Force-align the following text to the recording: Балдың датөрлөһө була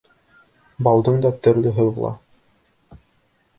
Балдың 0.87 1.19
датөрлөһө 1.27 1.87
була 2.01 2.13